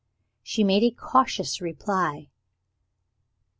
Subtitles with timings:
[0.41, 2.31] She made a cautious reply.